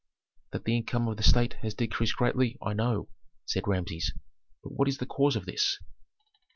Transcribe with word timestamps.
"That 0.49 0.63
the 0.63 0.75
income 0.75 1.07
of 1.07 1.17
the 1.17 1.21
state 1.21 1.57
has 1.61 1.75
decreased 1.75 2.15
greatly, 2.15 2.57
I 2.59 2.73
know," 2.73 3.09
said 3.45 3.67
Rameses, 3.67 4.11
"but 4.63 4.71
what 4.71 4.87
is 4.87 4.97
the 4.97 5.05
cause 5.05 5.35
of 5.35 5.45
this?" 5.45 5.77